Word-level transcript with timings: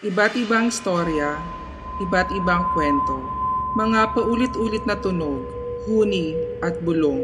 Iba't 0.00 0.32
ibang 0.32 0.72
storya, 0.72 1.36
iba't 2.00 2.32
ibang 2.32 2.64
kwento, 2.72 3.20
mga 3.76 4.16
paulit-ulit 4.16 4.80
na 4.88 4.96
tunog, 4.96 5.44
huni 5.84 6.32
at 6.64 6.80
bulong, 6.80 7.20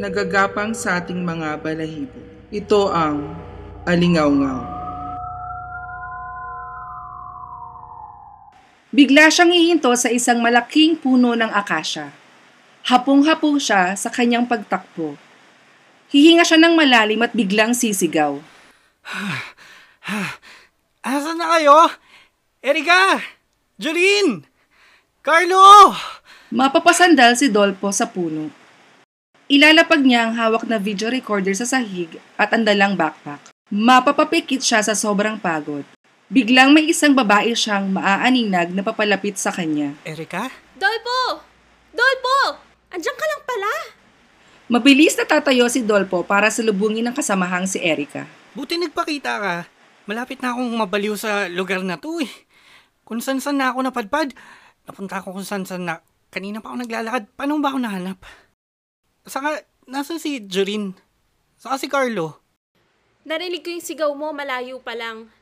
nagagapang 0.00 0.72
sa 0.72 1.04
ating 1.04 1.20
mga 1.20 1.60
balahibo. 1.60 2.16
Ito 2.48 2.88
ang 2.88 3.28
Alingaw-ngaw. 3.84 4.60
Bigla 8.88 9.28
siyang 9.28 9.52
hihinto 9.52 9.92
sa 9.92 10.08
isang 10.08 10.40
malaking 10.40 10.96
puno 10.96 11.36
ng 11.36 11.52
akasya. 11.52 12.08
Hapong-hapo 12.88 13.52
siya 13.60 13.92
sa 14.00 14.08
kanyang 14.08 14.48
pagtakbo. 14.48 15.20
Hihinga 16.08 16.48
siya 16.48 16.56
ng 16.56 16.72
malalim 16.72 17.20
at 17.20 17.36
biglang 17.36 17.76
sisigaw. 17.76 18.40
Asan 21.04 21.36
na 21.36 21.60
kayo? 21.60 21.92
Erika! 22.64 23.20
Jolene! 23.76 24.40
Carlo! 25.20 25.92
Mapapasandal 26.48 27.36
si 27.36 27.52
Dolpo 27.52 27.92
sa 27.92 28.08
puno. 28.08 28.48
Ilalapag 29.52 30.00
niya 30.00 30.24
ang 30.24 30.32
hawak 30.40 30.64
na 30.64 30.80
video 30.80 31.12
recorder 31.12 31.52
sa 31.52 31.68
sahig 31.68 32.16
at 32.40 32.56
ang 32.56 32.64
dalang 32.64 32.96
backpack. 32.96 33.52
Mapapapikit 33.68 34.64
siya 34.64 34.80
sa 34.80 34.96
sobrang 34.96 35.36
pagod. 35.36 35.84
Biglang 36.32 36.72
may 36.72 36.88
isang 36.88 37.12
babae 37.12 37.52
siyang 37.52 37.92
maaaninag 37.92 38.72
na 38.72 38.80
papalapit 38.80 39.36
sa 39.36 39.52
kanya. 39.52 39.92
Erika? 40.00 40.48
Dolpo! 40.80 41.44
Dolpo! 41.92 42.64
Andiyan 42.96 43.16
ka 43.20 43.26
lang 43.28 43.42
pala! 43.44 43.72
Mabilis 44.72 45.20
na 45.20 45.28
tatayo 45.28 45.68
si 45.68 45.84
Dolpo 45.84 46.24
para 46.24 46.48
salubungin 46.48 47.04
ang 47.04 47.12
kasamahang 47.12 47.68
si 47.68 47.76
Erika. 47.84 48.24
Buti 48.56 48.80
nagpakita 48.80 49.32
ka. 49.36 49.56
Malapit 50.08 50.40
na 50.40 50.56
akong 50.56 50.72
mabaliw 50.72 51.12
sa 51.12 51.44
lugar 51.52 51.84
na 51.84 52.00
to 52.00 52.24
eh. 52.24 52.32
Kung 53.04 53.20
saan-saan 53.20 53.60
na 53.60 53.72
ako 53.72 53.84
napadpad. 53.84 54.32
Napunta 54.88 55.20
ako 55.20 55.36
kung 55.36 55.46
saan-saan 55.46 55.84
na. 55.84 56.00
Kanina 56.32 56.60
pa 56.64 56.72
ako 56.72 56.84
naglalakad. 56.84 57.30
Paano 57.36 57.60
ba 57.60 57.72
ako 57.72 57.78
nahanap? 57.84 58.18
Saka, 59.24 59.64
nasan 59.88 60.20
si 60.20 60.44
Jorin? 60.44 60.96
Saka 61.56 61.80
si 61.80 61.88
Carlo? 61.88 62.40
Narinig 63.24 63.64
ko 63.64 63.72
yung 63.72 63.84
sigaw 63.84 64.12
mo, 64.12 64.36
malayo 64.36 64.80
pa 64.84 64.92
lang. 64.92 65.32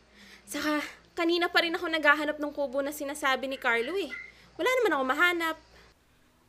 Saka, 0.46 0.78
kanina 1.18 1.50
pa 1.50 1.66
rin 1.66 1.74
ako 1.74 1.90
naghahanap 1.90 2.38
ng 2.38 2.52
kubo 2.54 2.78
na 2.78 2.94
sinasabi 2.94 3.50
ni 3.50 3.58
Carlo 3.58 3.98
eh. 3.98 4.10
Wala 4.54 4.70
naman 4.78 4.92
ako 4.94 5.04
mahanap. 5.08 5.56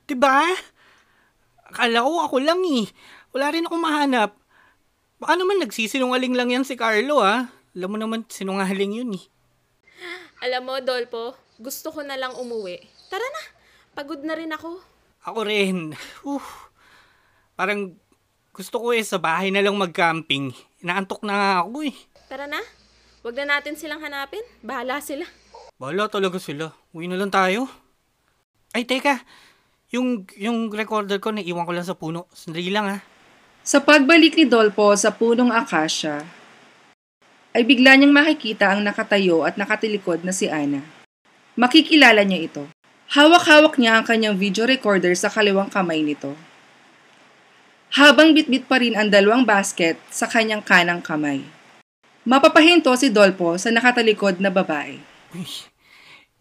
Diba? 0.06 0.46
Akala 1.66 2.06
ko 2.06 2.12
ako 2.22 2.38
lang 2.44 2.62
eh. 2.68 2.86
Wala 3.34 3.50
rin 3.50 3.66
ako 3.66 3.76
mahanap. 3.82 4.32
Baka 5.18 5.34
naman 5.40 5.58
nagsisinungaling 5.64 6.36
lang 6.38 6.54
yan 6.54 6.66
si 6.68 6.78
Carlo 6.78 7.24
ah. 7.24 7.50
Alam 7.74 7.90
mo 7.90 7.98
naman 7.98 8.30
sinungaling 8.30 9.02
yun 9.02 9.18
eh. 9.18 9.24
Alam 10.44 10.68
mo, 10.68 10.76
Dolpo, 10.84 11.40
gusto 11.56 11.88
ko 11.96 12.04
na 12.04 12.20
lang 12.20 12.36
umuwi. 12.36 12.76
Tara 13.08 13.24
na, 13.24 13.44
pagod 13.96 14.20
na 14.28 14.36
rin 14.36 14.52
ako. 14.52 14.76
Ako 15.24 15.40
rin. 15.48 15.96
Uh, 16.28 16.44
parang 17.56 17.96
gusto 18.52 18.76
ko 18.76 18.92
eh 18.92 19.08
sa 19.08 19.24
bahay 19.24 19.56
na 19.56 19.64
lang 19.64 19.80
mag-camping. 19.80 20.52
Inaantok 20.84 21.24
na 21.24 21.32
nga 21.32 21.52
ako 21.64 21.88
eh. 21.88 21.96
Tara 22.28 22.52
na, 22.52 22.60
wag 23.24 23.40
na 23.40 23.56
natin 23.56 23.80
silang 23.80 24.04
hanapin. 24.04 24.44
Bahala 24.60 25.00
sila. 25.00 25.24
Bahala 25.80 26.12
talaga 26.12 26.36
sila. 26.44 26.76
Uwi 26.92 27.08
na 27.08 27.16
lang 27.16 27.32
tayo. 27.32 27.72
Ay, 28.76 28.84
teka. 28.84 29.24
Yung, 29.96 30.28
yung 30.36 30.76
recorder 30.76 31.24
ko, 31.24 31.32
naiwan 31.32 31.64
ko 31.64 31.72
lang 31.72 31.88
sa 31.88 31.96
puno. 31.96 32.28
Sandali 32.36 32.68
lang 32.68 33.00
ah. 33.00 33.02
Sa 33.64 33.80
pagbalik 33.80 34.36
ni 34.36 34.44
Dolpo 34.44 34.92
sa 35.00 35.16
punong 35.16 35.56
akasya, 35.56 36.43
ay 37.54 37.62
bigla 37.64 37.94
niyang 37.94 38.12
makikita 38.12 38.74
ang 38.74 38.82
nakatayo 38.82 39.46
at 39.46 39.56
nakatilikod 39.62 40.26
na 40.26 40.34
si 40.34 40.50
Ana. 40.50 40.82
Makikilala 41.54 42.26
niya 42.26 42.50
ito. 42.50 42.64
Hawak-hawak 43.14 43.78
niya 43.78 44.02
ang 44.02 44.06
kanyang 44.10 44.34
video 44.34 44.66
recorder 44.66 45.14
sa 45.14 45.30
kaliwang 45.30 45.70
kamay 45.70 46.02
nito. 46.02 46.34
Habang 47.94 48.34
bitbit 48.34 48.66
pa 48.66 48.82
rin 48.82 48.98
ang 48.98 49.14
dalawang 49.14 49.46
basket 49.46 50.02
sa 50.10 50.26
kanyang 50.26 50.66
kanang 50.66 51.06
kamay. 51.06 51.46
Mapapahinto 52.26 52.90
si 52.98 53.14
Dolpo 53.14 53.54
sa 53.62 53.70
nakatalikod 53.70 54.42
na 54.42 54.50
babae. 54.50 54.98
Uy, 55.38 55.46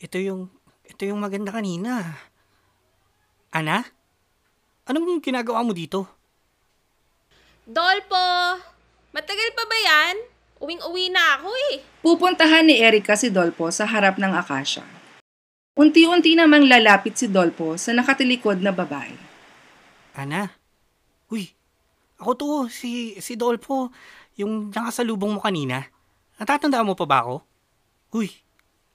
ito 0.01 0.17
yung, 0.17 0.49
ito 0.89 1.05
yung 1.05 1.21
maganda 1.21 1.53
kanina. 1.53 2.17
Ana? 3.53 3.85
Anong 4.89 5.21
ginagawa 5.21 5.61
mo 5.61 5.77
dito? 5.77 6.09
Dolpo! 7.69 8.57
Matagal 9.13 9.49
pa 9.53 9.65
ba 9.69 9.77
yan? 9.77 10.32
Uwing-uwi 10.63 11.11
na 11.11 11.43
ako 11.43 11.51
eh. 11.75 11.83
Pupuntahan 12.07 12.63
ni 12.63 12.79
Erika 12.79 13.19
si 13.19 13.35
Dolpo 13.35 13.67
sa 13.75 13.83
harap 13.83 14.15
ng 14.15 14.31
akasya. 14.31 14.87
Unti-unti 15.75 16.39
namang 16.39 16.71
lalapit 16.71 17.19
si 17.19 17.27
Dolpo 17.27 17.75
sa 17.75 17.91
nakatilikod 17.91 18.63
na 18.63 18.71
babae. 18.71 19.19
Ana? 20.15 20.55
Uy, 21.35 21.51
ako 22.23 22.31
to, 22.39 22.51
si, 22.71 23.19
si 23.19 23.35
Dolpo, 23.35 23.91
yung 24.39 24.71
nakasalubong 24.71 25.35
mo 25.35 25.41
kanina. 25.43 25.83
Natatandaan 26.39 26.87
mo 26.87 26.95
pa 26.95 27.11
ba 27.11 27.27
ako? 27.27 27.43
Uy, 28.15 28.31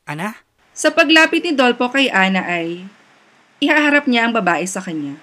Ana? 0.07 0.39
Sa 0.71 0.95
paglapit 0.95 1.43
ni 1.43 1.51
Dolpo 1.51 1.91
kay 1.91 2.07
Ana 2.07 2.47
ay 2.47 2.87
ihaharap 3.59 4.07
niya 4.07 4.23
ang 4.23 4.31
babae 4.31 4.63
sa 4.63 4.79
kanya. 4.79 5.19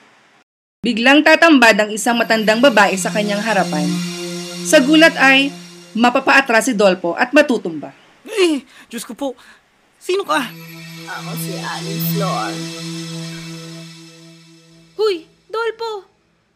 Biglang 0.84 1.24
tatambad 1.24 1.80
ang 1.80 1.88
isang 1.88 2.20
matandang 2.20 2.60
babae 2.60 2.92
sa 3.00 3.08
kanyang 3.08 3.40
harapan. 3.40 3.88
Sa 4.68 4.84
gulat 4.84 5.16
ay 5.16 5.63
mapapaatras 5.94 6.70
si 6.70 6.74
Dolpo 6.74 7.14
at 7.14 7.30
matutumba. 7.30 7.94
Eh, 8.26 8.66
Diyos 8.90 9.06
ko 9.06 9.14
po, 9.14 9.28
sino 9.98 10.26
ka? 10.26 10.40
Ako 11.04 11.30
si 11.38 11.52
Aling 11.58 12.04
Flor. 12.14 12.52
Huy, 14.94 15.26
Dolpo! 15.50 16.08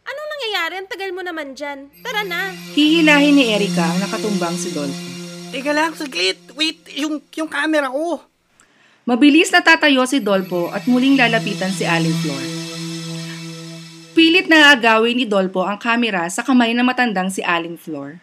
Anong 0.09 0.29
nangyayari? 0.33 0.75
Ang 0.81 0.89
tagal 0.89 1.11
mo 1.13 1.21
naman 1.21 1.53
dyan. 1.53 1.93
Tara 2.01 2.25
na. 2.25 2.55
Hihilahin 2.73 3.37
ni 3.37 3.45
Erika 3.53 3.85
ang 3.85 4.01
nakatumbang 4.01 4.57
si 4.57 4.73
Dolpo. 4.73 5.07
Teka 5.53 5.73
lang, 5.73 5.93
saglit. 5.93 6.41
Wait, 6.57 6.85
yung, 6.97 7.21
yung 7.37 7.49
camera 7.49 7.93
ko. 7.93 8.21
Mabilis 9.09 9.49
na 9.49 9.65
tatayo 9.65 10.05
si 10.05 10.21
Dolpo 10.21 10.69
at 10.69 10.85
muling 10.85 11.17
lalapitan 11.17 11.73
si 11.73 11.89
Aling 11.89 12.17
Flor. 12.21 12.45
Pilit 14.13 14.51
na 14.51 14.75
agawin 14.75 15.17
ni 15.17 15.25
Dolpo 15.25 15.65
ang 15.65 15.81
kamera 15.81 16.29
sa 16.29 16.45
kamay 16.45 16.77
na 16.77 16.85
matandang 16.85 17.33
si 17.33 17.41
Aling 17.41 17.81
Flor. 17.81 18.21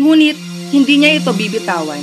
Ngunit, 0.00 0.36
hindi 0.72 0.94
niya 0.96 1.20
ito 1.20 1.32
bibitawan 1.36 2.00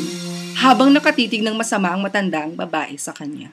habang 0.60 0.92
nakatitig 0.92 1.42
ng 1.42 1.56
masama 1.56 1.96
ang 1.96 2.04
matandang 2.04 2.54
babae 2.54 3.00
sa 3.00 3.16
kanya. 3.16 3.50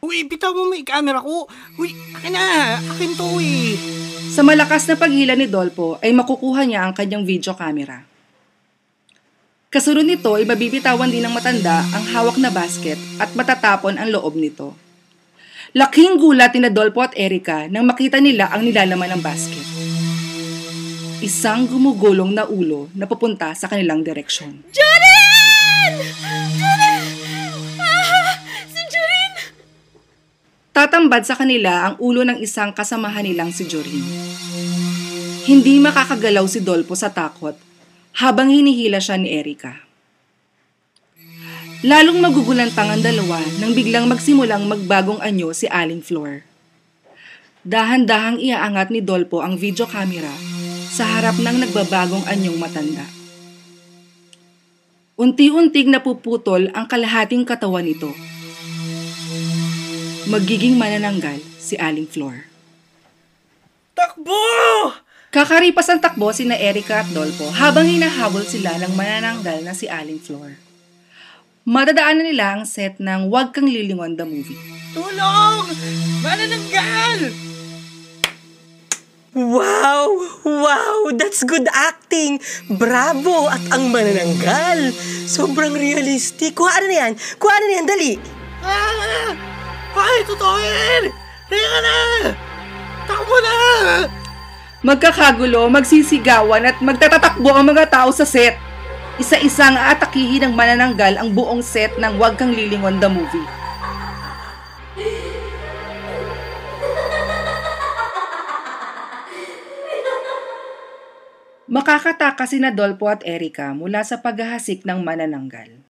Uy, 0.00 0.24
bitaw 0.24 0.52
mo 0.52 0.68
may 0.68 0.84
camera 0.84 1.20
ko. 1.20 1.44
Uy, 1.76 1.92
akin 2.16 2.32
na. 2.32 2.76
Akin 2.80 3.12
to 3.16 3.40
eh. 3.40 3.76
Sa 4.30 4.40
malakas 4.40 4.88
na 4.88 4.96
paghila 4.96 5.36
ni 5.36 5.44
Dolpo 5.44 6.00
ay 6.00 6.14
makukuha 6.14 6.64
niya 6.64 6.86
ang 6.86 6.94
kanyang 6.96 7.26
video 7.26 7.52
camera. 7.52 8.06
Kasunod 9.70 10.02
nito 10.02 10.34
ay 10.34 10.48
mabibitawan 10.48 11.10
din 11.10 11.22
ng 11.22 11.34
matanda 11.34 11.84
ang 11.94 12.04
hawak 12.16 12.40
na 12.42 12.50
basket 12.50 12.98
at 13.20 13.30
matatapon 13.38 14.00
ang 14.00 14.08
loob 14.10 14.34
nito. 14.34 14.74
Laking 15.76 16.18
gulat 16.18 16.56
ni 16.58 16.66
Dolpo 16.72 17.06
at 17.06 17.14
Erika 17.14 17.70
nang 17.70 17.86
makita 17.86 18.18
nila 18.18 18.50
ang 18.50 18.66
nilalaman 18.66 19.14
ng 19.14 19.22
basket. 19.22 19.62
Isang 21.20 21.68
gumugulong 21.68 22.32
na 22.32 22.48
ulo 22.48 22.88
na 22.96 23.04
pupunta 23.04 23.52
sa 23.52 23.68
kanilang 23.68 24.00
direksyon. 24.00 24.64
Jorin! 24.72 25.94
Jorin! 26.56 27.04
Ah! 27.76 28.40
Si! 28.72 28.80
Tatambad 30.72 31.28
sa 31.28 31.36
kanila 31.36 31.92
ang 31.92 31.94
ulo 32.00 32.24
ng 32.24 32.40
isang 32.40 32.72
kasamahan 32.72 33.28
nilang 33.28 33.52
si 33.52 33.68
Jorin. 33.68 34.00
Hindi 35.44 35.76
makakagalaw 35.84 36.48
si 36.48 36.64
Dolpo 36.64 36.96
sa 36.96 37.12
takot 37.12 37.52
habang 38.16 38.48
hinihila 38.48 38.96
siya 38.96 39.20
ni 39.20 39.28
Erika. 39.28 39.76
Lalong 41.84 42.16
magugulantang 42.16 42.96
ang 42.96 43.04
dalawa 43.04 43.44
nang 43.60 43.76
biglang 43.76 44.08
magsimulang 44.08 44.64
magbagong 44.64 45.20
anyo 45.20 45.52
si 45.52 45.68
Aling 45.68 46.00
Flor. 46.00 46.48
Dahan-dahang 47.60 48.40
iaangat 48.40 48.88
ni 48.88 49.04
Dolpo 49.04 49.44
ang 49.44 49.60
video 49.60 49.84
camera 49.84 50.59
sa 50.90 51.06
harap 51.06 51.38
ng 51.38 51.62
nagbabagong 51.62 52.26
anyong 52.26 52.58
matanda. 52.58 53.06
Unti-unting 55.14 55.94
napuputol 55.94 56.72
ang 56.74 56.90
kalahating 56.90 57.46
katawan 57.46 57.86
nito. 57.86 58.10
Magiging 60.26 60.74
manananggal 60.74 61.38
si 61.60 61.78
Aling 61.78 62.10
Flor. 62.10 62.50
Takbo! 63.94 64.40
Kakaripas 65.30 65.86
ang 65.86 66.02
takbo 66.02 66.34
si 66.34 66.42
na 66.42 66.58
Erika 66.58 67.06
at 67.06 67.08
Dolpo 67.14 67.46
habang 67.54 67.86
hinahabol 67.86 68.42
sila 68.42 68.74
ng 68.82 68.98
manananggal 68.98 69.62
na 69.62 69.76
si 69.76 69.86
Aling 69.86 70.18
Flor. 70.18 70.58
Madadaanan 71.68 72.26
nila 72.26 72.58
ang 72.58 72.64
set 72.66 72.98
ng 72.98 73.30
Huwag 73.30 73.54
Kang 73.54 73.68
Lilingon 73.68 74.18
the 74.18 74.26
Movie. 74.26 74.58
Tulong! 74.90 75.70
Manananggal! 76.24 77.49
Wow! 79.30 80.10
Wow! 80.42 81.14
That's 81.14 81.46
good 81.46 81.70
acting! 81.70 82.42
Bravo! 82.66 83.46
At 83.46 83.62
ang 83.70 83.94
manananggal! 83.94 84.90
Sobrang 85.30 85.70
realistic. 85.70 86.58
Kuha 86.58 86.82
na 86.82 86.90
yan! 86.90 87.12
Kuha 87.38 87.54
na 87.62 87.68
yan! 87.78 87.86
Dali! 87.86 88.12
Ah! 88.58 89.30
Ay, 89.94 90.26
totoo 90.26 90.58
yan! 90.58 91.14
Teka 91.46 91.78
na! 91.78 91.96
Takbo 93.06 93.36
na! 93.38 93.56
Magkakagulo, 94.82 95.70
magsisigawan 95.70 96.66
at 96.66 96.82
magtatatakbo 96.82 97.54
ang 97.54 97.70
mga 97.70 97.86
tao 97.86 98.10
sa 98.10 98.26
set. 98.26 98.58
Isa-isang 99.22 99.78
aatakihin 99.78 100.50
ng 100.50 100.58
manananggal 100.58 101.22
ang 101.22 101.30
buong 101.30 101.62
set 101.62 101.94
ng 102.02 102.18
Huwag 102.18 102.34
Kang 102.34 102.50
Lilingon 102.50 102.98
the 102.98 103.06
Movie. 103.06 103.59
Makakataka 111.70 112.50
si 112.50 112.58
Nadolpo 112.58 113.06
at 113.06 113.22
Erika 113.22 113.70
mula 113.78 114.02
sa 114.02 114.18
paghahasik 114.18 114.82
ng 114.82 115.06
manananggal. 115.06 115.86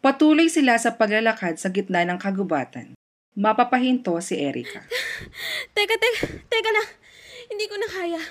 Patuloy 0.00 0.48
sila 0.48 0.80
sa 0.80 0.96
paglalakad 0.96 1.60
sa 1.60 1.68
gitna 1.68 2.00
ng 2.08 2.16
kagubatan. 2.16 2.96
Mapapahinto 3.36 4.16
si 4.24 4.40
Erika. 4.40 4.80
Teka, 5.76 6.00
teka, 6.00 6.32
teka 6.48 6.70
lang. 6.72 6.88
Hindi 7.52 7.68
ko 7.68 7.76
na 7.76 7.88
kaya. 7.92 8.22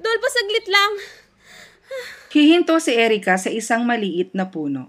Dolpo, 0.00 0.32
saglit 0.32 0.64
lang. 0.64 0.92
Hihinto 2.32 2.80
si 2.80 2.96
Erika 2.96 3.36
sa 3.36 3.52
isang 3.52 3.84
maliit 3.84 4.32
na 4.32 4.48
puno. 4.48 4.88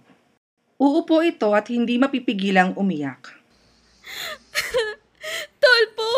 Uupo 0.79 1.19
ito 1.19 1.51
at 1.51 1.67
hindi 1.67 1.99
mapipigilang 1.99 2.79
umiyak. 2.79 3.27
Dolpo! 5.61 6.09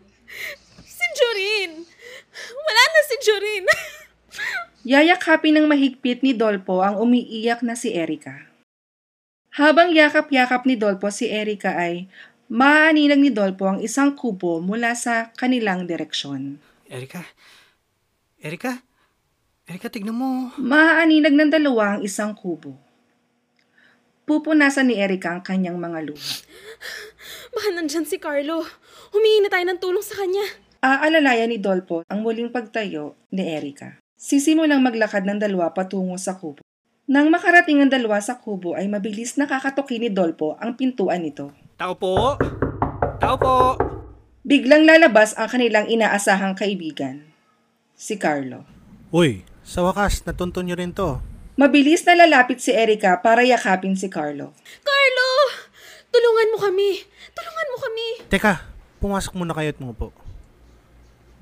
si 0.96 1.06
Jorin! 1.20 1.84
Wala 2.64 2.82
na 2.88 3.00
si 3.04 3.16
Jorin! 3.20 3.68
Yayakapin 4.84 5.56
ng 5.56 5.64
mahigpit 5.64 6.20
ni 6.20 6.36
Dolpo 6.36 6.84
ang 6.84 7.00
umiiyak 7.00 7.64
na 7.64 7.72
si 7.72 7.96
Erika. 7.96 8.52
Habang 9.56 9.96
yakap-yakap 9.96 10.68
ni 10.68 10.76
Dolpo 10.76 11.08
si 11.08 11.32
Erika 11.32 11.72
ay 11.72 12.04
maaninag 12.52 13.16
ni 13.16 13.32
Dolpo 13.32 13.64
ang 13.64 13.80
isang 13.80 14.12
kubo 14.12 14.60
mula 14.60 14.92
sa 14.92 15.32
kanilang 15.40 15.88
direksyon. 15.88 16.60
Erika? 16.84 17.24
Erika? 18.44 18.84
Erika, 19.64 19.88
tignan 19.88 20.20
mo. 20.20 20.52
Maaaninag 20.60 21.32
ng 21.32 21.48
dalawa 21.48 21.96
ang 21.96 22.00
isang 22.04 22.36
kubo. 22.36 22.76
Pupunasan 24.28 24.92
ni 24.92 25.00
Erika 25.00 25.32
ang 25.32 25.40
kanyang 25.40 25.80
mga 25.80 26.12
luha. 26.12 26.36
Baka 27.56 27.72
nandyan 27.72 28.04
si 28.04 28.20
Carlo. 28.20 28.60
Humingi 29.16 29.48
na 29.48 29.48
tayo 29.48 29.64
ng 29.64 29.80
tulong 29.80 30.04
sa 30.04 30.20
kanya. 30.20 30.44
Aalalayan 30.84 31.48
ni 31.48 31.56
Dolpo 31.56 32.04
ang 32.04 32.20
muling 32.20 32.52
pagtayo 32.52 33.16
ni 33.32 33.48
Erika. 33.48 34.03
Sisimulang 34.24 34.80
maglakad 34.80 35.28
ng 35.28 35.36
dalawa 35.36 35.76
patungo 35.76 36.16
sa 36.16 36.40
kubo. 36.40 36.64
Nang 37.04 37.28
makarating 37.28 37.84
ang 37.84 37.92
dalawa 37.92 38.16
sa 38.24 38.40
kubo 38.40 38.72
ay 38.72 38.88
mabilis 38.88 39.36
nakakatuki 39.36 40.00
ni 40.00 40.08
Dolpo 40.08 40.56
ang 40.56 40.80
pintuan 40.80 41.20
nito. 41.20 41.52
Tao 41.76 41.92
po! 41.92 42.40
Tao 43.20 43.36
po! 43.36 43.76
Biglang 44.40 44.88
lalabas 44.88 45.36
ang 45.36 45.52
kanilang 45.52 45.92
inaasahang 45.92 46.56
kaibigan, 46.56 47.20
si 47.92 48.16
Carlo. 48.16 48.64
Uy, 49.12 49.44
sa 49.60 49.84
wakas, 49.84 50.24
natuntun 50.24 50.72
nyo 50.72 50.76
rin 50.80 50.96
to. 50.96 51.20
Mabilis 51.60 52.08
na 52.08 52.16
lalapit 52.16 52.64
si 52.64 52.72
Erika 52.72 53.20
para 53.20 53.44
yakapin 53.44 53.92
si 53.92 54.08
Carlo. 54.08 54.56
Carlo! 54.80 55.30
Tulungan 56.08 56.48
mo 56.48 56.58
kami! 56.64 57.04
Tulungan 57.36 57.68
mo 57.68 57.76
kami! 57.76 58.06
Teka, 58.32 58.72
pumasok 59.04 59.36
muna 59.36 59.52
kayo 59.52 59.68
at 59.68 59.80
po. 60.00 60.16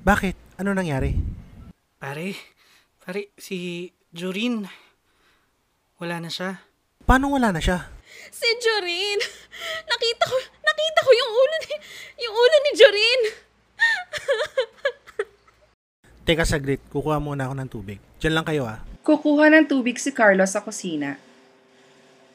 Bakit? 0.03 0.35
Ano 0.59 0.75
nangyari? 0.75 1.15
Pare, 2.03 2.35
pare, 3.03 3.35
si 3.35 3.91
Jorin, 4.15 4.63
wala 5.99 6.23
na 6.23 6.31
siya. 6.31 6.63
Paano 7.03 7.35
wala 7.35 7.51
na 7.51 7.59
siya? 7.59 7.91
Si 8.31 8.47
Jorin! 8.63 9.19
Nakita 9.83 10.23
ko, 10.23 10.35
nakita 10.39 10.99
ko 11.03 11.11
yung 11.11 11.31
ulo 11.35 11.55
ni, 11.59 11.75
yung 12.23 12.35
ulo 12.35 12.55
ni 12.63 12.71
Jorin! 12.79 13.21
Teka 16.25 16.47
saglit, 16.47 16.79
kukuha 16.87 17.19
muna 17.19 17.51
ako 17.51 17.53
ng 17.59 17.67
tubig. 17.69 17.99
Diyan 18.23 18.39
lang 18.39 18.47
kayo 18.47 18.63
ah. 18.63 18.79
Kukuha 19.03 19.51
ng 19.51 19.67
tubig 19.67 19.99
si 19.99 20.15
Carlo 20.15 20.47
sa 20.47 20.63
kusina. 20.63 21.19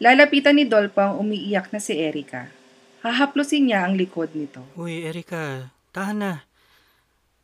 Lalapitan 0.05 0.61
ni 0.61 0.69
Dolpo 0.69 1.01
ang 1.01 1.17
umiiyak 1.17 1.73
na 1.73 1.81
si 1.81 1.97
Erika. 1.97 2.53
Hahaplusin 3.01 3.73
niya 3.73 3.89
ang 3.89 3.97
likod 3.97 4.37
nito. 4.37 4.61
Uy, 4.77 5.09
Erika, 5.09 5.73
tahan 5.97 6.21
na. 6.21 6.33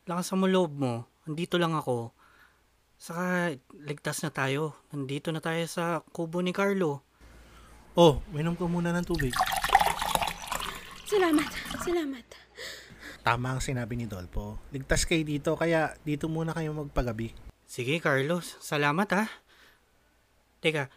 Lakas 0.05 0.29
mo 0.37 0.44
loob 0.44 0.76
mo. 0.76 1.09
Nandito 1.25 1.56
lang 1.56 1.73
ako. 1.73 2.12
Saka, 3.05 3.53
ligtas 3.85 4.25
na 4.25 4.33
tayo. 4.33 4.73
Nandito 4.89 5.29
na 5.29 5.45
tayo 5.45 5.61
sa 5.69 6.01
kubo 6.17 6.41
ni 6.41 6.56
Carlo. 6.56 7.05
Oh, 8.01 8.25
minom 8.33 8.56
ko 8.56 8.65
muna 8.65 8.97
ng 8.97 9.05
tubig. 9.05 9.37
Salamat, 11.05 11.45
salamat. 11.85 12.25
Tama 13.21 13.53
ang 13.53 13.61
sinabi 13.61 14.01
ni 14.01 14.09
Dolpo. 14.09 14.56
Ligtas 14.73 15.05
kayo 15.05 15.21
dito, 15.21 15.53
kaya 15.53 15.93
dito 16.01 16.33
muna 16.33 16.56
kayo 16.56 16.73
magpagabi. 16.73 17.37
Sige, 17.69 18.01
Carlos. 18.01 18.56
Salamat 18.65 19.09
ha. 19.12 19.29
Teka, 20.65 20.89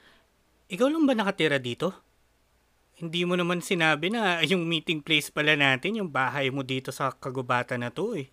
ikaw 0.71 0.87
lang 0.87 1.03
ba 1.03 1.11
nakatira 1.11 1.59
dito? 1.59 1.91
Hindi 3.03 3.27
mo 3.27 3.35
naman 3.35 3.59
sinabi 3.59 4.15
na 4.15 4.39
yung 4.47 4.63
meeting 4.63 5.03
place 5.03 5.27
pala 5.27 5.59
natin, 5.59 5.99
yung 5.99 6.07
bahay 6.07 6.55
mo 6.55 6.63
dito 6.63 6.87
sa 6.95 7.11
kagubatan 7.11 7.83
na 7.83 7.91
to 7.91 8.15
eh. 8.15 8.31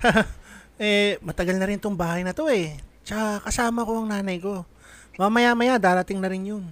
eh, 0.80 1.20
matagal 1.20 1.60
na 1.60 1.68
rin 1.68 1.76
tong 1.76 1.92
bahay 1.92 2.24
na 2.24 2.32
to 2.32 2.48
eh. 2.48 2.85
Tsaka 3.06 3.46
kasama 3.46 3.86
ko 3.86 4.02
ang 4.02 4.10
nanay 4.10 4.42
ko. 4.42 4.66
Mamaya-maya, 5.14 5.78
darating 5.78 6.18
na 6.18 6.26
rin 6.26 6.42
yun. 6.42 6.64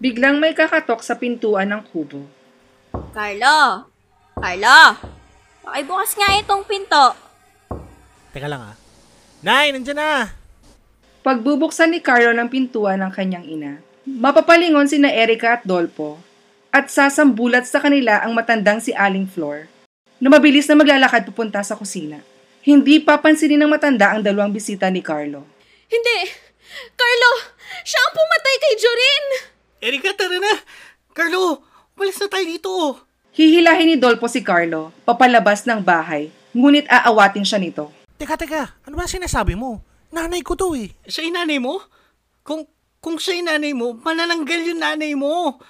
Biglang 0.00 0.40
may 0.40 0.56
kakatok 0.56 1.04
sa 1.04 1.20
pintuan 1.20 1.68
ng 1.68 1.84
kubo. 1.92 2.24
Carlo! 3.12 3.84
Carlo! 4.32 4.80
Pakibukas 5.60 6.16
nga 6.16 6.32
itong 6.40 6.64
pinto. 6.64 7.12
Teka 8.32 8.48
lang 8.48 8.72
ah. 8.72 8.76
Nay, 9.44 9.76
nandyan 9.76 10.00
na! 10.00 10.32
Pagbubuksan 11.20 11.92
ni 11.92 12.00
Carlo 12.00 12.32
ng 12.34 12.48
pintuan 12.48 12.98
ng 12.98 13.12
kanyang 13.14 13.46
ina, 13.46 13.72
mapapalingon 14.08 14.90
sina 14.90 15.12
Erika 15.12 15.60
at 15.60 15.62
Dolpo 15.62 16.18
at 16.72 16.88
sasambulat 16.88 17.68
sa 17.68 17.78
kanila 17.78 18.24
ang 18.24 18.34
matandang 18.34 18.80
si 18.82 18.90
Aling 18.96 19.28
Flor 19.28 19.68
na 20.18 20.32
mabilis 20.32 20.66
na 20.66 20.74
maglalakad 20.74 21.28
pupunta 21.28 21.60
sa 21.62 21.76
kusina. 21.76 22.24
Hindi 22.64 22.98
papansinin 22.98 23.60
ng 23.60 23.70
matanda 23.70 24.16
ang 24.16 24.24
dalawang 24.24 24.50
bisita 24.50 24.88
ni 24.88 24.98
Carlo. 24.98 25.51
Hindi! 25.92 26.18
Carlo! 26.96 27.30
Siya 27.84 28.00
ang 28.00 28.14
pumatay 28.16 28.54
kay 28.56 28.74
Jorin! 28.80 29.26
Erika, 29.84 30.16
tara 30.16 30.40
na! 30.40 30.56
Carlo, 31.12 31.60
umalis 31.92 32.16
na 32.16 32.32
tayo 32.32 32.48
dito! 32.48 32.72
Hihilahin 33.36 33.92
ni 33.92 33.96
Dolpo 34.00 34.24
si 34.24 34.40
Carlo 34.40 34.88
papalabas 35.04 35.68
ng 35.68 35.84
bahay, 35.84 36.32
ngunit 36.56 36.88
aawatin 36.88 37.44
siya 37.44 37.60
nito. 37.60 37.92
Teka, 38.16 38.40
teka. 38.40 38.72
Ano 38.88 38.96
ba 38.96 39.04
sinasabi 39.04 39.52
mo? 39.52 39.84
Nanay 40.16 40.40
ko 40.40 40.56
to 40.56 40.72
eh. 40.72 40.96
Siya 41.04 41.28
yung 41.28 41.36
nanay 41.36 41.60
mo? 41.60 41.84
Kung, 42.40 42.64
kung 43.04 43.20
siya 43.20 43.36
yung 43.36 43.48
nanay 43.52 43.72
mo, 43.76 43.92
manananggal 43.92 44.60
yung 44.64 44.80
nanay 44.80 45.12
mo. 45.12 45.60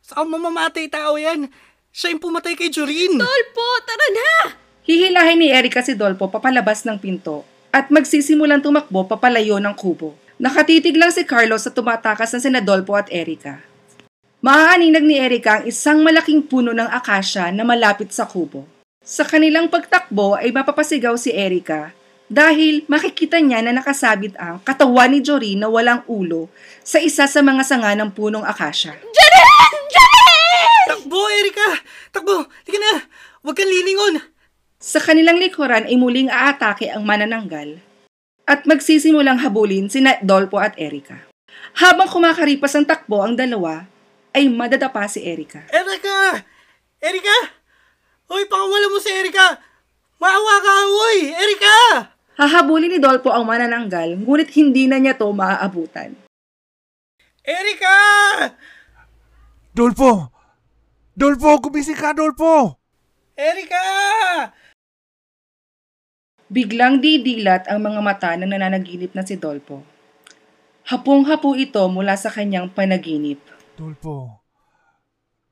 Saka 0.00 0.24
mamamatay 0.24 0.88
tao 0.88 1.20
yan. 1.20 1.52
Siya 1.92 2.16
yung 2.16 2.24
pumatay 2.24 2.56
kay 2.56 2.72
Jorin. 2.72 3.20
Dolpo, 3.20 3.68
tara 3.84 4.08
na! 4.08 4.32
Hihilahin 4.88 5.36
ni 5.36 5.52
Erika 5.52 5.84
si 5.84 5.92
Dolpo 5.92 6.32
papalabas 6.32 6.88
ng 6.88 6.96
pinto 6.96 7.44
at 7.70 7.90
magsisimulang 7.90 8.62
tumakbo 8.62 9.06
papalayo 9.06 9.62
ng 9.62 9.74
kubo. 9.74 10.14
Nakatitig 10.40 10.96
lang 10.98 11.14
si 11.14 11.22
Carlos 11.22 11.66
sa 11.66 11.70
tumatakas 11.70 12.34
na 12.34 12.40
sina 12.40 12.60
Dolpo 12.62 12.96
at 12.96 13.10
Erika. 13.12 13.62
Maaaninag 14.40 15.04
ni 15.04 15.20
Erika 15.20 15.60
ang 15.60 15.64
isang 15.68 16.00
malaking 16.00 16.40
puno 16.40 16.72
ng 16.72 16.88
akasya 16.88 17.52
na 17.52 17.60
malapit 17.60 18.08
sa 18.08 18.24
kubo. 18.24 18.64
Sa 19.04 19.28
kanilang 19.28 19.68
pagtakbo 19.68 20.40
ay 20.40 20.48
mapapasigaw 20.48 21.12
si 21.20 21.28
Erika 21.28 21.92
dahil 22.30 22.86
makikita 22.88 23.42
niya 23.42 23.60
na 23.60 23.74
nakasabit 23.74 24.38
ang 24.38 24.62
katawan 24.62 25.10
ni 25.12 25.20
Jory 25.20 25.58
na 25.58 25.66
walang 25.66 26.06
ulo 26.06 26.46
sa 26.86 27.02
isa 27.02 27.26
sa 27.26 27.40
mga 27.42 27.66
sanga 27.66 27.92
ng 27.98 28.14
punong 28.14 28.46
akasya. 28.46 28.96
Jorin! 28.96 29.74
Jorin! 29.92 30.86
Takbo, 30.88 31.20
Erika! 31.26 31.68
Takbo! 32.14 32.36
Tika 32.64 32.78
na! 32.78 33.04
Huwag 33.42 33.56
kang 33.58 33.68
lilingon! 33.68 34.29
Sa 34.80 34.96
kanilang 34.96 35.36
likuran 35.36 35.84
ay 35.84 36.00
muling 36.00 36.32
aatake 36.32 36.88
ang 36.88 37.04
manananggal 37.04 37.84
at 38.48 38.64
magsisimulang 38.64 39.36
habulin 39.44 39.92
sina 39.92 40.16
Dolpo 40.24 40.56
at 40.56 40.72
Erika. 40.80 41.20
Habang 41.76 42.08
kumakaripas 42.08 42.72
ang 42.72 42.88
takbo 42.88 43.20
ang 43.20 43.36
dalawa, 43.36 43.84
ay 44.32 44.48
madadapa 44.48 45.04
si 45.04 45.20
Erika. 45.20 45.68
Erika! 45.68 46.40
Erika! 46.96 47.36
Hoy, 48.32 48.48
pakawala 48.48 48.88
mo 48.88 48.96
si 48.96 49.12
Erika! 49.12 49.60
Maawa 50.16 50.56
ka, 50.64 50.74
hoy! 50.88 51.18
Erika! 51.28 51.76
Hahabulin 52.40 52.96
ni 52.96 52.98
Dolpo 52.98 53.28
ang 53.36 53.44
manananggal, 53.44 54.16
ngunit 54.16 54.48
hindi 54.56 54.88
na 54.88 54.96
niya 54.96 55.12
to 55.12 55.28
maaabutan. 55.28 56.16
Erika! 57.44 57.96
Dolpo! 59.76 60.32
Dolpo, 61.12 61.68
gumising 61.68 62.00
ka, 62.00 62.16
Dolpo! 62.16 62.80
Erika! 63.36 63.84
Biglang 66.50 66.98
didilat 66.98 67.70
ang 67.70 67.78
mga 67.78 68.00
mata 68.02 68.34
ng 68.34 68.50
nananaginip 68.50 69.14
na 69.14 69.22
si 69.22 69.38
Dolpo. 69.38 69.86
Hapong-hapo 70.90 71.54
ito 71.54 71.86
mula 71.86 72.18
sa 72.18 72.26
kanyang 72.26 72.74
panaginip. 72.74 73.38
Tulpo, 73.78 74.42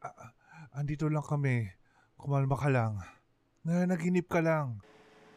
a- 0.02 0.34
andito 0.74 1.06
lang 1.06 1.22
kami. 1.22 1.70
Kumalma 2.18 2.58
ka 2.58 2.66
lang. 2.66 2.98
Nanaginip 3.62 4.26
ka 4.26 4.42
lang. 4.42 4.82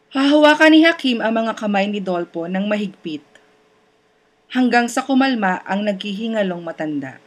Hahawakan 0.09 0.73
ni 0.73 0.81
Hakim 0.81 1.21
ang 1.21 1.37
mga 1.37 1.53
kamay 1.53 1.85
ni 1.85 2.01
Dolpo 2.01 2.49
ng 2.49 2.65
mahigpit. 2.65 3.21
Hanggang 4.49 4.89
sa 4.89 5.05
kumalma 5.05 5.61
ang 5.69 5.85
naghihingalong 5.85 6.65
matanda. 6.65 7.21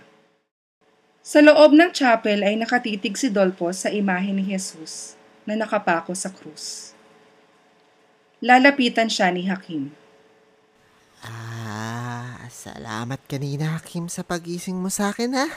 Sa 1.22 1.38
loob 1.38 1.70
ng 1.70 1.94
chapel 1.94 2.42
ay 2.42 2.58
nakatitig 2.58 3.14
si 3.14 3.30
Dolpo 3.30 3.70
sa 3.70 3.94
imahe 3.94 4.34
ni 4.34 4.42
Jesus 4.42 5.14
na 5.46 5.54
nakapako 5.54 6.18
sa 6.18 6.34
krus. 6.34 6.93
Lalapitan 8.44 9.08
siya 9.08 9.32
ni 9.32 9.48
Hakim. 9.48 9.88
Ah, 11.24 12.44
salamat 12.52 13.16
kanina, 13.24 13.80
Hakim, 13.80 14.12
sa 14.12 14.20
pagising 14.20 14.76
mo 14.76 14.92
sa 14.92 15.16
akin, 15.16 15.32
ha? 15.32 15.48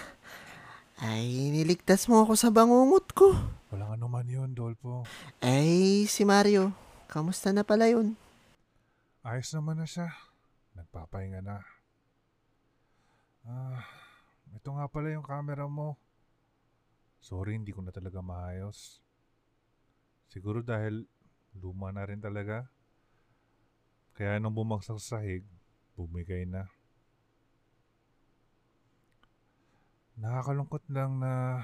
Ay, 0.95 1.51
niligtas 1.51 2.07
mo 2.07 2.23
ako 2.23 2.39
sa 2.39 2.47
bangungot 2.47 3.11
ko. 3.11 3.35
Walang 3.75 3.99
anuman 3.99 4.23
yun, 4.23 4.55
Dolpo. 4.55 5.03
Ay, 5.43 6.07
si 6.07 6.23
Mario, 6.23 6.71
kamusta 7.11 7.51
na 7.51 7.67
pala 7.67 7.91
yun? 7.91 8.15
Ayos 9.19 9.51
naman 9.51 9.83
na 9.83 9.87
siya. 9.87 10.07
Nagpapahinga 10.71 11.43
na. 11.43 11.59
Ah, 13.43 13.83
ito 14.55 14.71
nga 14.71 14.87
pala 14.87 15.11
yung 15.11 15.27
camera 15.27 15.67
mo. 15.67 15.99
Sorry, 17.19 17.59
hindi 17.59 17.75
ko 17.75 17.83
na 17.83 17.91
talaga 17.91 18.23
maayos. 18.23 19.03
Siguro 20.31 20.63
dahil 20.63 21.03
luma 21.51 21.91
na 21.91 22.07
rin 22.07 22.23
talaga. 22.23 22.63
Kaya 24.17 24.41
nung 24.41 24.57
bumagsak 24.57 24.97
sa 24.97 25.21
sahig, 25.21 25.45
bumigay 25.93 26.49
na. 26.49 26.65
Nakakalungkot 30.17 30.81
lang 30.89 31.21
na 31.21 31.61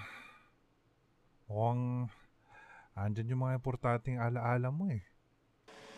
mukhang 1.50 2.14
andyan 2.94 3.34
yung 3.34 3.42
mga 3.50 3.58
importanteng 3.58 4.22
alaala 4.22 4.70
mo 4.70 4.94
eh. 4.94 5.02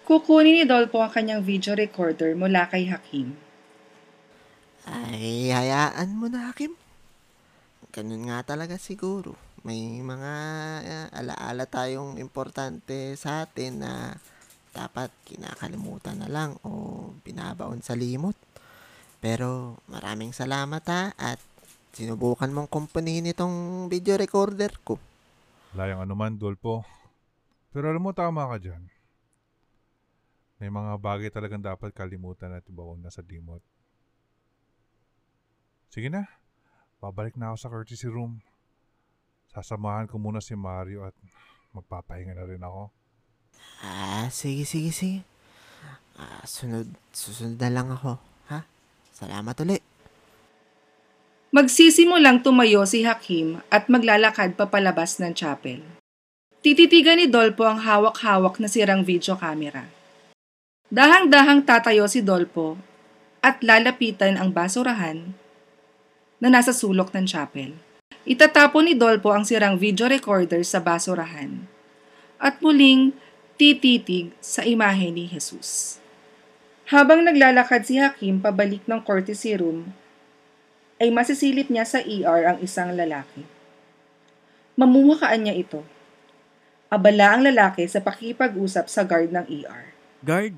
Kukunin 0.08 0.56
ni 0.56 0.64
Dolpo 0.64 1.04
ang 1.04 1.12
kanyang 1.12 1.44
video 1.44 1.76
recorder 1.76 2.32
mula 2.40 2.72
kay 2.72 2.88
Hakim. 2.88 3.36
Ay, 4.88 5.52
hayaan 5.52 6.16
mo 6.16 6.32
na, 6.32 6.56
Hakim. 6.56 6.72
Ganun 7.92 8.32
nga 8.32 8.48
talaga 8.48 8.80
siguro. 8.80 9.36
May 9.66 10.00
mga 10.00 10.34
ah, 10.88 11.08
alaala 11.12 11.68
tayong 11.68 12.22
importante 12.22 13.18
sa 13.20 13.44
atin 13.44 13.82
na 13.84 14.16
dapat 14.75 15.08
kinakalimutan 15.24 16.20
na 16.20 16.27
lang 16.27 16.60
o 16.67 17.08
binabaon 17.24 17.79
sa 17.79 17.96
limot. 17.96 18.36
Pero 19.24 19.79
maraming 19.88 20.36
salamat 20.36 20.84
ha 20.91 21.15
at 21.15 21.39
sinubukan 21.96 22.51
mong 22.51 22.67
kumpunihin 22.67 23.32
itong 23.32 23.88
video 23.88 24.20
recorder 24.20 24.75
ko. 24.84 25.00
Wala 25.72 25.96
yung 25.96 26.03
anuman, 26.03 26.36
Dolpo. 26.36 26.84
Pero 27.72 27.88
alam 27.88 28.03
mo, 28.03 28.12
tama 28.12 28.48
ka 28.51 28.60
dyan. 28.60 28.84
May 30.60 30.72
mga 30.72 30.96
bagay 31.00 31.27
talagang 31.32 31.63
dapat 31.63 31.91
kalimutan 31.91 32.51
at 32.55 32.63
ibaon 32.67 33.03
na 33.03 33.12
sa 33.12 33.20
limot. 33.24 33.60
Sige 35.91 36.08
na, 36.12 36.27
babalik 37.00 37.36
na 37.39 37.51
ako 37.51 37.58
sa 37.60 37.72
courtesy 37.72 38.08
room. 38.08 38.39
Sasamahan 39.51 40.08
ko 40.08 40.20
muna 40.20 40.44
si 40.44 40.55
Mario 40.55 41.08
at 41.08 41.15
magpapahinga 41.75 42.36
na 42.36 42.48
rin 42.48 42.63
ako. 42.63 42.91
Ah, 43.86 44.28
sige, 44.34 44.66
sige, 44.66 44.90
sige. 44.90 45.20
Ah, 46.16 46.42
sunod, 46.48 46.88
susunod 47.12 47.60
na 47.60 47.70
lang 47.70 47.92
ako. 47.92 48.18
Ha? 48.50 48.64
Salamat 49.14 49.56
ulit. 49.62 49.84
Magsisimulang 51.56 52.44
tumayo 52.44 52.84
si 52.84 53.08
Hakim 53.08 53.64
at 53.72 53.88
maglalakad 53.88 54.60
papalabas 54.60 55.24
ng 55.24 55.32
chapel. 55.32 55.80
Tititigan 56.60 57.22
ni 57.22 57.30
Dolpo 57.30 57.64
ang 57.64 57.80
hawak-hawak 57.80 58.60
na 58.60 58.68
sirang 58.68 59.06
video 59.06 59.38
camera. 59.38 59.88
Dahang-dahang 60.92 61.64
tatayo 61.64 62.10
si 62.10 62.26
Dolpo 62.26 62.76
at 63.40 63.62
lalapitan 63.62 64.36
ang 64.36 64.50
basurahan 64.50 65.32
na 66.42 66.48
nasa 66.50 66.74
sulok 66.74 67.14
ng 67.14 67.30
chapel. 67.30 67.78
Itatapon 68.26 68.90
ni 68.90 68.94
Dolpo 68.98 69.30
ang 69.30 69.46
sirang 69.46 69.78
video 69.78 70.10
recorder 70.10 70.66
sa 70.66 70.82
basurahan 70.82 71.70
at 72.42 72.58
muling 72.60 73.14
tititig 73.56 74.36
sa 74.44 74.68
imahe 74.68 75.12
ni 75.12 75.32
Jesus. 75.32 76.00
Habang 76.92 77.24
naglalakad 77.26 77.88
si 77.88 77.98
Hakim 77.98 78.44
pabalik 78.44 78.84
ng 78.86 79.02
courtesy 79.02 79.58
room, 79.58 79.96
ay 81.00 81.12
masisilip 81.12 81.68
niya 81.72 81.88
sa 81.88 82.00
ER 82.00 82.56
ang 82.56 82.58
isang 82.62 82.94
lalaki. 82.94 83.44
Mamuhakaan 84.76 85.48
niya 85.48 85.56
ito. 85.56 85.82
Abala 86.92 87.36
ang 87.36 87.42
lalaki 87.48 87.88
sa 87.88 88.04
pakipag-usap 88.04 88.86
sa 88.92 89.02
guard 89.08 89.32
ng 89.32 89.48
ER. 89.48 89.92
Guard, 90.24 90.56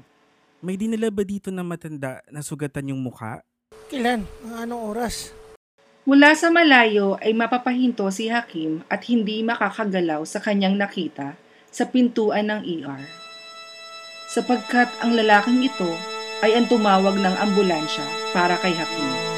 may 0.59 0.75
dinala 0.75 1.13
ba 1.13 1.23
dito 1.23 1.53
na 1.53 1.61
matanda 1.61 2.21
na 2.33 2.41
sugatan 2.41 2.91
yung 2.91 3.01
mukha? 3.01 3.45
Kailan? 3.87 4.25
Anong 4.57 4.83
oras? 4.83 5.31
Mula 6.03 6.33
sa 6.33 6.49
malayo 6.49 7.15
ay 7.21 7.31
mapapahinto 7.31 8.09
si 8.09 8.27
Hakim 8.27 8.83
at 8.89 9.05
hindi 9.05 9.45
makakagalaw 9.45 10.25
sa 10.25 10.41
kanyang 10.41 10.75
nakita 10.75 11.37
sa 11.77 11.85
pintuan 11.85 12.49
ng 12.49 12.65
ER. 12.65 13.05
Sapagkat 14.33 14.89
ang 15.05 15.13
lalaking 15.13 15.61
ito 15.61 15.93
ay 16.41 16.57
ang 16.57 16.65
tumawag 16.65 17.21
ng 17.21 17.35
ambulansya 17.37 18.01
para 18.33 18.57
kay 18.57 18.73
Hakim. 18.73 19.37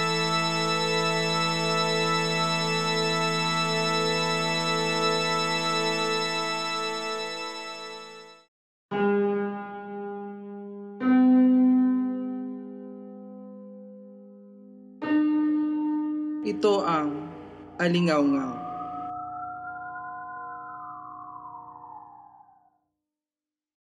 Ito 16.47 16.87
ang 16.87 17.11
Alingaw-ngaw. 17.79 18.68